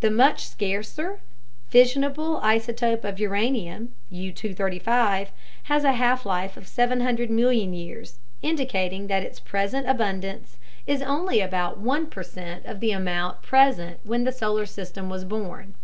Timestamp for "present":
9.38-9.86, 13.42-14.00